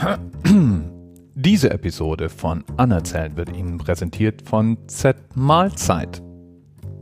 [1.34, 6.22] Diese Episode von Anerzählt wird Ihnen präsentiert von Z Mahlzeit,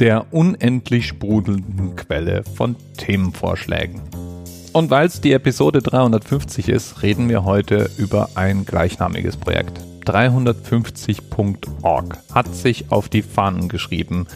[0.01, 4.01] der unendlich sprudelnden Quelle von Themenvorschlägen.
[4.73, 9.81] Und weil es die Episode 350 ist, reden wir heute über ein gleichnamiges Projekt.
[10.05, 14.27] 350.org hat sich auf die Fahnen geschrieben,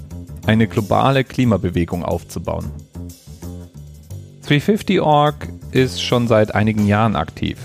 [0.46, 2.70] eine globale Klimabewegung aufzubauen.
[4.46, 7.56] 350.org ist schon seit einigen Jahren aktiv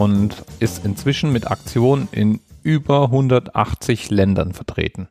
[0.00, 5.08] und ist inzwischen mit Aktionen in über 180 Ländern vertreten.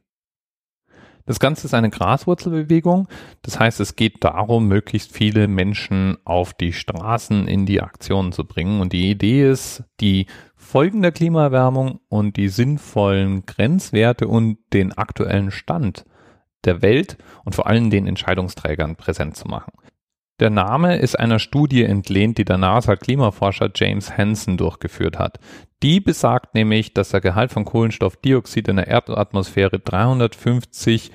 [1.27, 3.07] Das Ganze ist eine Graswurzelbewegung.
[3.43, 8.45] Das heißt, es geht darum, möglichst viele Menschen auf die Straßen in die Aktionen zu
[8.45, 8.81] bringen.
[8.81, 15.51] Und die Idee ist, die Folgen der Klimaerwärmung und die sinnvollen Grenzwerte und den aktuellen
[15.51, 16.03] Stand
[16.65, 19.71] der Welt und vor allem den Entscheidungsträgern präsent zu machen.
[20.39, 25.37] Der Name ist einer Studie entlehnt, die der NASA-Klimaforscher James Hansen durchgeführt hat.
[25.83, 31.11] Die besagt nämlich, dass der Gehalt von Kohlenstoffdioxid in der Erdatmosphäre 350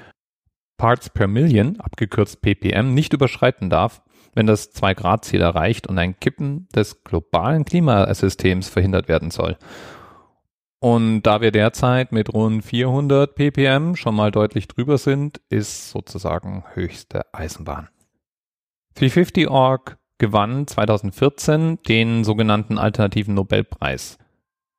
[0.76, 4.02] Parts per Million, abgekürzt ppm, nicht überschreiten darf,
[4.34, 9.56] wenn das 2-Grad-Ziel erreicht und ein Kippen des globalen Klimasystems verhindert werden soll.
[10.80, 16.64] Und da wir derzeit mit rund 400 ppm schon mal deutlich drüber sind, ist sozusagen
[16.74, 17.88] höchste Eisenbahn.
[18.96, 24.18] 350.org gewann 2014 den sogenannten Alternativen Nobelpreis.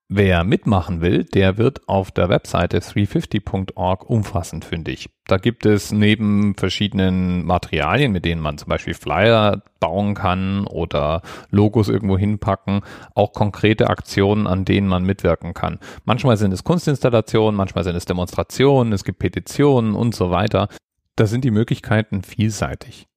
[0.07, 5.09] Wer mitmachen will, der wird auf der Webseite 350.org umfassend fündig.
[5.25, 11.23] Da gibt es neben verschiedenen Materialien, mit denen man zum Beispiel Flyer bauen kann oder
[11.49, 12.81] Logos irgendwo hinpacken,
[13.15, 15.79] auch konkrete Aktionen, an denen man mitwirken kann.
[16.03, 20.69] Manchmal sind es Kunstinstallationen, manchmal sind es Demonstrationen, es gibt Petitionen und so weiter.
[21.15, 23.07] Da sind die Möglichkeiten vielseitig.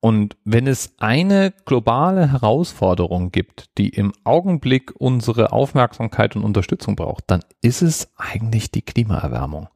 [0.00, 7.24] Und wenn es eine globale Herausforderung gibt, die im Augenblick unsere Aufmerksamkeit und Unterstützung braucht,
[7.26, 9.68] dann ist es eigentlich die Klimaerwärmung.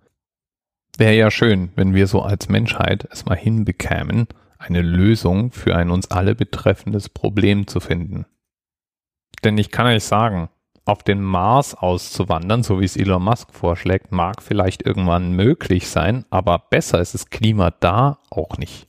[0.97, 5.91] Wäre ja schön, wenn wir so als Menschheit es mal hinbekämen, eine Lösung für ein
[5.91, 8.25] uns alle betreffendes Problem zu finden.
[9.43, 10.49] Denn ich kann euch sagen,
[10.87, 16.25] auf den Mars auszuwandern, so wie es Elon Musk vorschlägt, mag vielleicht irgendwann möglich sein,
[16.31, 18.89] aber besser ist das Klima da auch nicht.